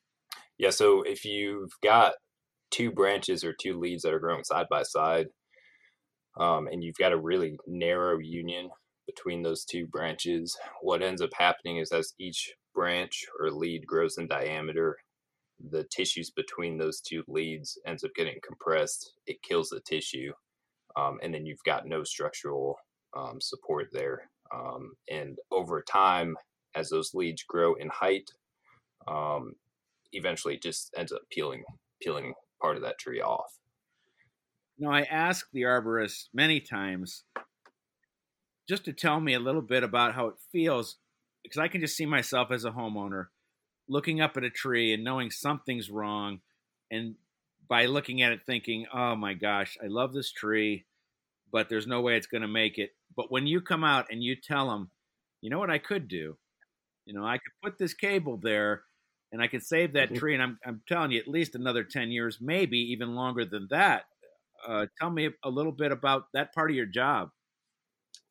Yeah, 0.57 0.71
so 0.71 1.03
if 1.03 1.23
you've 1.23 1.71
got 1.83 2.13
two 2.71 2.91
branches 2.91 3.43
or 3.43 3.53
two 3.53 3.79
leaves 3.79 4.03
that 4.03 4.13
are 4.13 4.19
growing 4.19 4.43
side 4.43 4.65
by 4.69 4.83
side, 4.83 5.27
um, 6.39 6.67
and 6.67 6.83
you've 6.83 6.97
got 6.97 7.11
a 7.11 7.17
really 7.17 7.57
narrow 7.67 8.17
union 8.17 8.69
between 9.05 9.41
those 9.41 9.63
two 9.63 9.87
branches, 9.87 10.57
what 10.81 11.01
ends 11.01 11.21
up 11.21 11.29
happening 11.37 11.77
is 11.77 11.91
as 11.91 12.13
each 12.19 12.53
branch 12.77 13.25
or 13.39 13.49
lead 13.49 13.87
grows 13.87 14.19
in 14.19 14.27
diameter, 14.27 14.97
the 15.71 15.83
tissues 15.85 16.29
between 16.29 16.77
those 16.77 17.01
two 17.01 17.23
leads 17.27 17.79
ends 17.87 18.03
up 18.03 18.11
getting 18.15 18.37
compressed. 18.45 19.13
It 19.25 19.41
kills 19.41 19.69
the 19.69 19.79
tissue, 19.79 20.31
um, 20.95 21.17
and 21.23 21.33
then 21.33 21.47
you've 21.47 21.63
got 21.65 21.87
no 21.87 22.03
structural 22.03 22.77
um, 23.17 23.41
support 23.41 23.87
there. 23.91 24.29
Um, 24.53 24.91
and 25.09 25.39
over 25.51 25.81
time, 25.81 26.37
as 26.75 26.89
those 26.89 27.15
leads 27.15 27.41
grow 27.41 27.73
in 27.73 27.89
height, 27.89 28.29
um, 29.07 29.53
eventually 30.13 30.53
it 30.53 30.61
just 30.61 30.93
ends 30.95 31.11
up 31.11 31.21
peeling 31.31 31.63
peeling 31.99 32.35
part 32.61 32.75
of 32.75 32.83
that 32.83 32.99
tree 32.99 33.21
off. 33.21 33.57
Now, 34.77 34.91
I 34.91 35.01
asked 35.01 35.51
the 35.51 35.63
arborist 35.63 36.25
many 36.31 36.59
times 36.59 37.23
just 38.69 38.85
to 38.85 38.93
tell 38.93 39.19
me 39.19 39.33
a 39.33 39.39
little 39.39 39.63
bit 39.63 39.83
about 39.83 40.13
how 40.13 40.27
it 40.27 40.35
feels 40.51 40.97
because 41.47 41.59
I 41.59 41.67
can 41.67 41.81
just 41.81 41.95
see 41.95 42.05
myself 42.05 42.51
as 42.51 42.65
a 42.65 42.71
homeowner 42.71 43.27
looking 43.87 44.19
up 44.19 44.35
at 44.35 44.43
a 44.43 44.49
tree 44.49 44.93
and 44.93 45.03
knowing 45.03 45.31
something's 45.31 45.89
wrong 45.89 46.41
and 46.91 47.15
by 47.69 47.85
looking 47.85 48.21
at 48.21 48.31
it 48.31 48.41
thinking, 48.45 48.85
"Oh 48.93 49.15
my 49.15 49.33
gosh, 49.33 49.77
I 49.83 49.87
love 49.87 50.13
this 50.13 50.31
tree, 50.31 50.85
but 51.51 51.69
there's 51.69 51.87
no 51.87 52.01
way 52.01 52.15
it's 52.15 52.27
going 52.27 52.41
to 52.41 52.47
make 52.47 52.77
it." 52.77 52.91
But 53.15 53.31
when 53.31 53.47
you 53.47 53.61
come 53.61 53.83
out 53.83 54.07
and 54.09 54.23
you 54.23 54.35
tell 54.35 54.69
them, 54.69 54.91
"You 55.41 55.49
know 55.49 55.59
what 55.59 55.69
I 55.69 55.77
could 55.77 56.07
do? 56.07 56.37
You 57.05 57.13
know, 57.13 57.25
I 57.25 57.37
could 57.37 57.53
put 57.63 57.77
this 57.77 57.93
cable 57.93 58.37
there 58.37 58.83
and 59.31 59.41
I 59.41 59.47
could 59.47 59.63
save 59.63 59.93
that 59.93 60.09
mm-hmm. 60.09 60.17
tree 60.17 60.33
and 60.33 60.43
I'm 60.43 60.59
I'm 60.65 60.81
telling 60.87 61.11
you 61.11 61.19
at 61.19 61.27
least 61.27 61.55
another 61.55 61.83
10 61.83 62.11
years, 62.11 62.39
maybe 62.41 62.77
even 62.77 63.15
longer 63.15 63.45
than 63.45 63.67
that." 63.71 64.05
Uh, 64.65 64.87
tell 64.99 65.09
me 65.09 65.29
a 65.43 65.49
little 65.49 65.71
bit 65.71 65.91
about 65.91 66.31
that 66.33 66.53
part 66.53 66.69
of 66.71 66.75
your 66.75 66.85
job. 66.85 67.29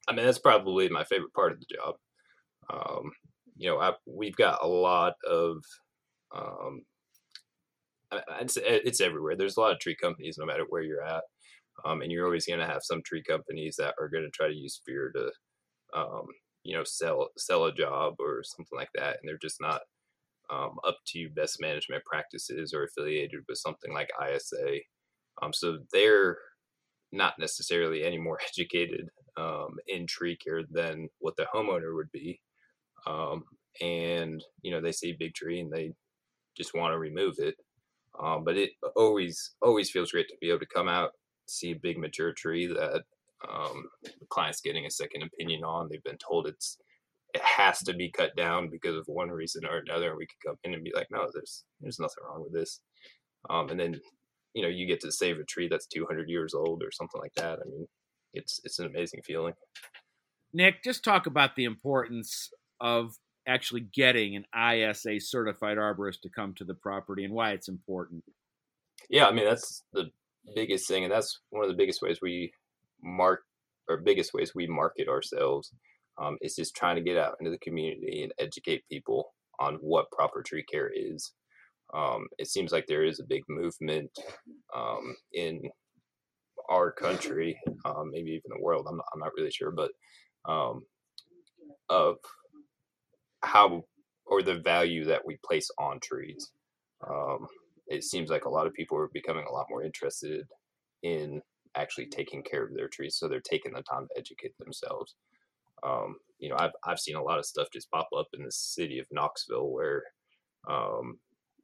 I 0.08 0.12
mean, 0.12 0.24
that's 0.24 0.38
probably 0.38 0.88
my 0.88 1.04
favorite 1.04 1.34
part 1.34 1.52
of 1.52 1.60
the 1.60 1.66
job. 1.66 1.96
Um, 2.72 3.10
you 3.56 3.68
know, 3.70 3.78
I, 3.80 3.92
we've 4.06 4.36
got 4.36 4.62
a 4.62 4.66
lot 4.68 5.14
of, 5.28 5.58
um, 6.34 6.82
it's, 8.40 8.56
it's 8.60 9.00
everywhere. 9.00 9.36
There's 9.36 9.56
a 9.56 9.60
lot 9.60 9.72
of 9.72 9.80
tree 9.80 9.96
companies, 9.96 10.36
no 10.38 10.46
matter 10.46 10.64
where 10.68 10.82
you're 10.82 11.02
at. 11.02 11.22
Um, 11.84 12.02
and 12.02 12.10
you're 12.10 12.24
always 12.24 12.46
going 12.46 12.60
to 12.60 12.66
have 12.66 12.82
some 12.82 13.02
tree 13.02 13.22
companies 13.22 13.76
that 13.78 13.94
are 14.00 14.08
going 14.08 14.24
to 14.24 14.30
try 14.30 14.48
to 14.48 14.54
use 14.54 14.80
fear 14.86 15.12
to, 15.14 15.30
um, 15.98 16.26
you 16.64 16.74
know, 16.76 16.84
sell 16.84 17.28
sell 17.36 17.66
a 17.66 17.74
job 17.74 18.14
or 18.18 18.42
something 18.44 18.76
like 18.78 18.88
that, 18.94 19.18
and 19.20 19.28
they're 19.28 19.38
just 19.38 19.60
not 19.60 19.82
um, 20.50 20.76
up 20.86 20.98
to 21.08 21.28
best 21.30 21.60
management 21.60 22.04
practices 22.04 22.72
or 22.72 22.84
affiliated 22.84 23.40
with 23.48 23.58
something 23.58 23.92
like 23.92 24.10
ISA. 24.22 24.78
Um, 25.42 25.52
so 25.52 25.78
they're 25.92 26.38
not 27.12 27.34
necessarily 27.38 28.04
any 28.04 28.18
more 28.18 28.38
educated 28.48 29.08
um, 29.36 29.76
in 29.88 30.06
tree 30.06 30.36
care 30.36 30.62
than 30.70 31.08
what 31.18 31.36
the 31.36 31.46
homeowner 31.54 31.94
would 31.94 32.10
be. 32.12 32.40
Um, 33.06 33.44
and 33.80 34.42
you 34.62 34.70
know 34.70 34.80
they 34.80 34.92
see 34.92 35.12
big 35.18 35.34
tree 35.34 35.60
and 35.60 35.70
they 35.70 35.92
just 36.56 36.74
want 36.74 36.92
to 36.92 36.98
remove 36.98 37.34
it. 37.38 37.54
Um, 38.22 38.44
but 38.44 38.56
it 38.56 38.70
always 38.96 39.54
always 39.62 39.90
feels 39.90 40.12
great 40.12 40.28
to 40.28 40.36
be 40.40 40.48
able 40.48 40.60
to 40.60 40.66
come 40.74 40.88
out, 40.88 41.10
see 41.46 41.72
a 41.72 41.76
big 41.76 41.98
mature 41.98 42.32
tree 42.32 42.66
that 42.66 43.02
um, 43.48 43.84
the 44.02 44.26
client's 44.30 44.60
getting 44.60 44.86
a 44.86 44.90
second 44.90 45.22
opinion 45.22 45.64
on. 45.64 45.88
They've 45.90 46.02
been 46.02 46.18
told 46.18 46.46
it's 46.46 46.78
it 47.34 47.42
has 47.42 47.80
to 47.80 47.92
be 47.92 48.10
cut 48.10 48.34
down 48.36 48.70
because 48.70 48.96
of 48.96 49.04
one 49.06 49.30
reason 49.30 49.66
or 49.66 49.78
another. 49.78 50.10
And 50.10 50.18
we 50.18 50.26
could 50.26 50.48
come 50.48 50.56
in 50.64 50.72
and 50.72 50.82
be 50.82 50.92
like, 50.94 51.08
no, 51.10 51.28
there's 51.32 51.64
there's 51.80 51.98
nothing 51.98 52.24
wrong 52.26 52.42
with 52.42 52.54
this. 52.54 52.80
Um, 53.50 53.68
and 53.68 53.78
then 53.78 54.00
you 54.54 54.62
know 54.62 54.68
you 54.68 54.86
get 54.86 55.00
to 55.00 55.12
save 55.12 55.38
a 55.38 55.44
tree 55.44 55.68
that's 55.68 55.86
200 55.86 56.28
years 56.28 56.54
old 56.54 56.82
or 56.82 56.90
something 56.90 57.20
like 57.20 57.34
that. 57.34 57.58
I 57.58 57.68
mean, 57.68 57.86
it's 58.32 58.60
it's 58.64 58.78
an 58.78 58.86
amazing 58.86 59.20
feeling. 59.24 59.54
Nick, 60.52 60.82
just 60.82 61.04
talk 61.04 61.26
about 61.26 61.54
the 61.56 61.64
importance 61.64 62.50
of 62.80 63.14
actually 63.46 63.80
getting 63.80 64.36
an 64.36 64.44
ISA 64.74 65.20
certified 65.20 65.78
arborist 65.78 66.20
to 66.22 66.28
come 66.28 66.54
to 66.54 66.64
the 66.64 66.74
property 66.74 67.24
and 67.24 67.32
why 67.32 67.52
it's 67.52 67.68
important. 67.68 68.24
Yeah, 69.08 69.26
I 69.26 69.32
mean 69.32 69.44
that's 69.44 69.84
the 69.92 70.10
biggest 70.54 70.88
thing, 70.88 71.04
and 71.04 71.12
that's 71.12 71.40
one 71.50 71.64
of 71.64 71.70
the 71.70 71.76
biggest 71.76 72.02
ways 72.02 72.18
we 72.20 72.52
mark 73.02 73.42
or 73.88 73.98
biggest 73.98 74.32
ways 74.34 74.52
we 74.54 74.66
market 74.66 75.08
ourselves. 75.08 75.72
Um, 76.18 76.38
is 76.40 76.56
just 76.56 76.74
trying 76.74 76.96
to 76.96 77.02
get 77.02 77.18
out 77.18 77.36
into 77.40 77.50
the 77.50 77.58
community 77.58 78.22
and 78.22 78.32
educate 78.38 78.88
people 78.90 79.34
on 79.60 79.74
what 79.82 80.10
proper 80.10 80.42
tree 80.42 80.64
care 80.64 80.90
is. 80.94 81.32
Um, 81.94 82.26
it 82.38 82.48
seems 82.48 82.72
like 82.72 82.86
there 82.86 83.04
is 83.04 83.20
a 83.20 83.26
big 83.28 83.42
movement 83.50 84.10
um, 84.74 85.14
in 85.34 85.60
our 86.70 86.90
country, 86.90 87.58
um, 87.84 88.10
maybe 88.12 88.30
even 88.30 88.50
the 88.56 88.62
world. 88.62 88.86
I'm 88.88 88.96
not, 88.96 89.06
I'm 89.12 89.20
not 89.20 89.32
really 89.36 89.50
sure, 89.50 89.70
but 89.70 89.90
um, 90.50 90.86
of 91.88 92.16
how 93.46 93.84
or 94.26 94.42
the 94.42 94.58
value 94.58 95.04
that 95.04 95.24
we 95.24 95.38
place 95.44 95.70
on 95.78 96.00
trees. 96.00 96.50
Um, 97.08 97.46
it 97.86 98.02
seems 98.02 98.30
like 98.30 98.44
a 98.44 98.50
lot 98.50 98.66
of 98.66 98.74
people 98.74 98.98
are 98.98 99.10
becoming 99.12 99.44
a 99.48 99.52
lot 99.52 99.66
more 99.70 99.84
interested 99.84 100.46
in 101.02 101.40
actually 101.76 102.06
taking 102.06 102.42
care 102.42 102.64
of 102.64 102.74
their 102.74 102.88
trees, 102.88 103.16
so 103.16 103.28
they're 103.28 103.40
taking 103.40 103.72
the 103.72 103.82
time 103.82 104.08
to 104.08 104.18
educate 104.18 104.58
themselves. 104.58 105.14
Um, 105.86 106.16
you 106.38 106.48
know, 106.48 106.56
I've 106.58 106.72
I've 106.84 106.98
seen 106.98 107.16
a 107.16 107.22
lot 107.22 107.38
of 107.38 107.46
stuff 107.46 107.68
just 107.72 107.90
pop 107.90 108.08
up 108.16 108.26
in 108.34 108.44
the 108.44 108.50
city 108.50 108.98
of 108.98 109.06
Knoxville 109.12 109.70
where, 109.70 110.02
um, 110.68 111.18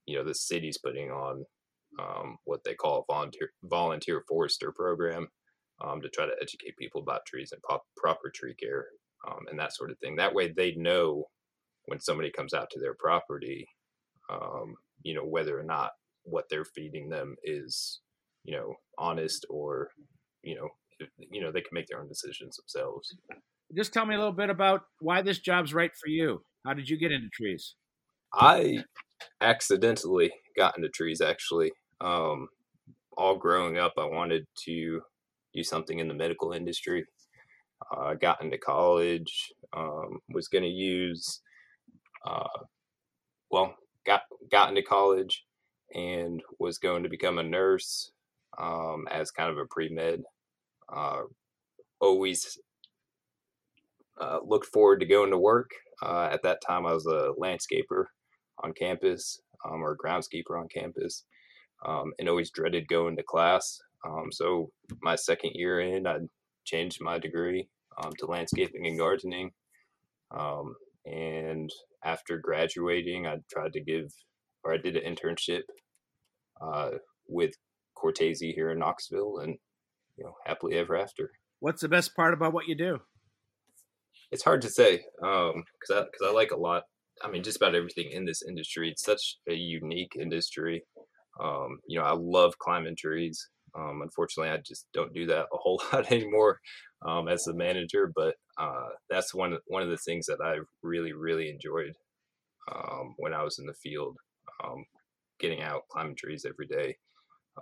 you 0.07 0.17
know, 0.17 0.25
the 0.25 0.35
city's 0.35 0.79
putting 0.79 1.11
on 1.11 1.45
um, 1.99 2.37
what 2.45 2.63
they 2.65 2.75
call 2.75 3.01
a 3.01 3.13
volunteer 3.13 3.51
volunteer 3.65 4.23
forester 4.29 4.73
program 4.73 5.29
um, 5.85 6.01
to 6.03 6.09
try 6.09 6.27
to 6.27 6.37
educate 6.41 6.77
people 6.79 7.01
about 7.01 7.27
trees 7.27 7.53
and 7.53 7.63
pop, 7.63 7.83
proper 7.97 8.31
tree 8.35 8.55
care 8.55 8.87
um, 9.29 9.41
and 9.51 9.59
that 9.59 9.75
sort 9.75 9.91
of 9.91 9.99
thing. 9.99 10.17
That 10.17 10.35
way, 10.35 10.53
they 10.53 10.75
know 10.75 11.27
when 11.87 12.01
somebody 12.01 12.31
comes 12.31 12.55
out 12.55 12.69
to 12.71 12.81
their 12.81 12.95
property, 12.95 13.67
um, 14.31 14.75
you 15.03 15.15
know, 15.15 15.25
whether 15.25 15.59
or 15.59 15.65
not 15.65 15.91
what 16.25 16.45
they're 16.49 16.65
feeding 16.65 17.09
them 17.09 17.35
is, 17.45 18.01
you 18.45 18.57
know, 18.57 18.75
honest 18.99 19.45
or, 19.51 19.89
you 20.43 20.55
know, 20.55 20.69
you 21.19 21.41
know, 21.41 21.51
they 21.51 21.61
can 21.61 21.75
make 21.75 21.87
their 21.89 22.01
own 22.01 22.09
decisions 22.09 22.57
themselves. 22.57 23.17
Just 23.77 23.93
tell 23.93 24.07
me 24.07 24.15
a 24.15 24.19
little 24.19 24.33
bit 24.33 24.51
about 24.51 24.83
why 25.01 25.23
this 25.23 25.39
job's 25.39 25.75
right 25.75 25.91
for 26.01 26.09
you. 26.09 26.43
How 26.65 26.75
did 26.75 26.89
you 26.89 26.97
get 26.99 27.11
into 27.11 27.29
trees? 27.33 27.75
I 28.35 28.85
accidentally 29.41 30.33
got 30.57 30.77
into 30.77 30.89
trees 30.89 31.21
actually. 31.21 31.73
Um, 32.01 32.49
all 33.17 33.37
growing 33.37 33.79
up, 33.79 33.93
I 33.99 34.05
wanted 34.05 34.47
to 34.65 35.01
do 35.55 35.63
something 35.63 35.99
in 35.99 36.09
the 36.09 36.15
medical 36.15 36.53
industry. 36.53 37.05
Uh, 37.91 38.01
I 38.01 38.15
got 38.15 38.43
into 38.43 38.59
college, 38.59 39.53
um, 39.77 40.19
was 40.29 40.49
going 40.49 40.65
to 40.65 40.71
use 40.71 41.41
uh, 42.25 42.65
well, 43.51 43.75
got 44.07 44.23
got 44.51 44.69
into 44.69 44.83
college 44.83 45.45
and 45.95 46.43
was 46.59 46.79
going 46.79 47.03
to 47.03 47.09
become 47.09 47.39
a 47.39 47.43
nurse 47.43 48.11
um, 48.59 49.07
as 49.11 49.31
kind 49.31 49.51
of 49.51 49.59
a 49.59 49.67
pre 49.67 49.89
med. 49.89 50.23
Uh, 50.93 51.23
always 52.01 52.59
uh, 54.21 54.39
looked 54.45 54.67
forward 54.67 55.01
to 55.01 55.07
going 55.07 55.31
to 55.31 55.39
work. 55.39 55.71
Uh, 56.03 56.29
at 56.33 56.43
that 56.43 56.61
time, 56.67 56.87
I 56.87 56.93
was 56.93 57.07
a 57.07 57.33
landscaper 57.41 58.07
on 58.63 58.73
campus 58.73 59.41
um, 59.65 59.83
or 59.83 59.97
groundskeeper 59.97 60.59
on 60.59 60.69
campus, 60.69 61.25
um, 61.87 62.13
and 62.19 62.29
always 62.29 62.51
dreaded 62.51 62.89
going 62.89 63.17
to 63.17 63.23
class. 63.23 63.81
Um, 64.05 64.31
so 64.33 64.71
my 65.01 65.15
second 65.15 65.53
year 65.55 65.81
in, 65.81 66.07
I 66.07 66.19
changed 66.65 67.01
my 67.01 67.19
degree 67.19 67.69
um, 68.03 68.13
to 68.19 68.27
landscaping 68.27 68.87
and 68.87 68.99
gardening. 68.99 69.53
Um, 70.37 70.75
and 71.07 71.71
after 72.05 72.39
graduating, 72.39 73.27
I 73.27 73.37
tried 73.51 73.73
to 73.75 73.81
give, 73.81 74.13
or 74.65 74.75
I 74.75 74.79
did 74.79 74.97
an 74.97 75.15
internship 75.15 75.63
uh, 76.61 76.91
with 77.29 77.55
Cortese 77.95 78.53
here 78.53 78.71
in 78.71 78.79
Knoxville, 78.79 79.39
and 79.39 79.57
you 80.17 80.25
know, 80.25 80.35
happily 80.47 80.77
ever 80.77 80.97
after. 80.97 81.31
What's 81.61 81.83
the 81.83 81.89
best 81.89 82.15
part 82.17 82.35
about 82.35 82.53
what 82.53 82.67
you 82.67 82.77
do? 82.77 82.99
It's 84.31 84.45
hard 84.45 84.63
to 84.63 84.71
say, 84.71 85.05
because 85.17 85.55
um, 85.55 85.65
I 85.91 86.03
because 86.05 86.27
I 86.27 86.33
like 86.33 86.51
a 86.51 86.57
lot. 86.57 86.85
I 87.23 87.31
mean, 87.31 87.43
just 87.43 87.59
about 87.59 87.75
everything 87.75 88.11
in 88.11 88.25
this 88.25 88.43
industry. 88.43 88.91
It's 88.91 89.05
such 89.05 89.37
a 89.49 89.55
unique 89.55 90.17
industry. 90.19 90.83
Um, 91.43 91.79
you 91.87 91.99
know, 91.99 92.05
I 92.05 92.15
love 92.15 92.59
climbing 92.59 92.97
trees. 92.97 93.49
Um, 93.75 94.03
unfortunately, 94.03 94.51
I 94.51 94.59
just 94.59 94.87
don't 94.93 95.15
do 95.15 95.27
that 95.27 95.47
a 95.53 95.57
whole 95.57 95.83
lot 95.93 96.11
anymore 96.11 96.61
um, 97.07 97.29
as 97.29 97.47
a 97.47 97.55
manager. 97.55 98.13
But 98.15 98.35
uh, 98.59 98.89
that's 99.11 99.35
one 99.35 99.59
one 99.67 99.83
of 99.83 99.91
the 99.91 99.97
things 99.97 100.27
that 100.27 100.41
I 100.43 100.59
really 100.83 101.13
really 101.13 101.51
enjoyed 101.51 101.95
um, 102.71 103.15
when 103.19 103.35
I 103.35 103.43
was 103.43 103.59
in 103.59 103.67
the 103.67 103.75
field, 103.75 104.17
um, 104.65 104.85
getting 105.41 105.63
out 105.63 105.89
climbing 105.91 106.17
trees 106.17 106.45
every 106.49 106.67
day. 106.67 106.97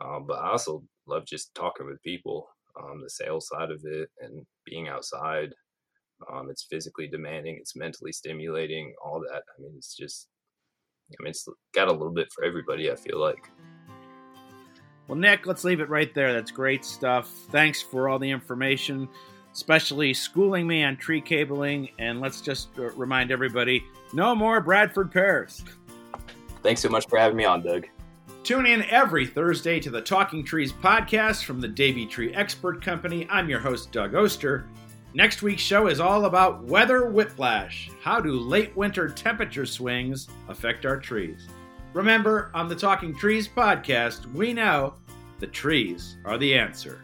Um, 0.01 0.27
but 0.27 0.39
I 0.39 0.51
also 0.51 0.85
love 1.07 1.27
just 1.27 1.55
talking 1.55 1.87
with 1.87 2.03
people, 2.03 2.49
um, 2.81 3.01
the 3.03 3.11
sales 3.11 3.49
side 3.49 3.71
of 3.71 3.81
it, 3.85 4.09
and 4.21 4.47
being 4.65 4.89
outside. 4.89 5.53
it's 6.49 6.67
physically 6.71 7.09
demanding, 7.09 7.57
it's 7.57 7.77
mentally 7.77 8.13
stimulating, 8.13 8.95
all 9.05 9.21
that. 9.21 9.43
I 9.59 9.63
mean, 9.63 9.73
it's 9.77 9.97
just, 9.97 10.29
I 11.13 11.23
mean, 11.23 11.31
it's 11.31 11.49
got 11.75 11.89
a 11.89 11.93
little 11.93 12.13
bit 12.13 12.29
for 12.33 12.45
everybody. 12.45 12.91
I 12.91 12.97
feel 12.97 13.21
like. 13.21 13.51
Well, 15.11 15.19
Nick, 15.19 15.45
let's 15.45 15.65
leave 15.65 15.81
it 15.81 15.89
right 15.89 16.15
there. 16.15 16.33
That's 16.33 16.53
great 16.53 16.85
stuff. 16.85 17.29
Thanks 17.51 17.83
for 17.83 18.09
all 18.09 18.21
the 18.21 18.31
information, 18.31 19.09
especially 19.53 20.15
schooling 20.15 20.69
me 20.69 20.85
on 20.85 20.97
tree 20.97 21.21
cabling. 21.21 21.89
And 21.99 22.21
let's 22.21 22.41
just 22.41 22.69
uh, 22.79 22.91
remind 22.91 23.33
everybody 23.33 23.83
no 24.13 24.37
more 24.37 24.61
Bradford 24.61 25.11
pears. 25.11 25.65
Thanks 26.63 26.81
so 26.81 26.89
much 26.89 27.09
for 27.09 27.19
having 27.19 27.37
me 27.37 27.45
on, 27.45 27.61
Doug. 27.61 27.89
Tune 28.45 28.67
in 28.67 28.85
every 28.85 29.27
Thursday 29.27 29.81
to 29.81 29.91
the 29.91 30.01
Talking 30.01 30.45
Trees 30.45 30.73
podcast 30.73 31.43
from 31.43 31.61
the 31.61 31.67
Davey 31.67 32.07
Tree 32.07 32.33
Expert 32.33 32.81
Company. 32.81 33.27
I'm 33.29 33.49
your 33.49 33.59
host, 33.59 33.91
Doug 33.91 34.15
Oster. 34.15 34.65
Next 35.13 35.43
week's 35.43 35.61
show 35.61 35.89
is 35.89 35.99
all 35.99 36.27
about 36.27 36.63
weather 36.63 37.07
whiplash. 37.07 37.91
How 38.01 38.21
do 38.21 38.39
late 38.39 38.77
winter 38.77 39.09
temperature 39.09 39.67
swings 39.67 40.29
affect 40.49 40.87
our 40.87 41.01
trees? 41.01 41.49
Remember, 41.93 42.53
on 42.55 42.69
the 42.69 42.77
Talking 42.77 43.17
Trees 43.17 43.49
podcast, 43.49 44.33
we 44.33 44.53
know 44.53 44.95
the 45.41 45.47
trees 45.47 46.19
are 46.25 46.37
the 46.39 46.55
answer. 46.55 47.03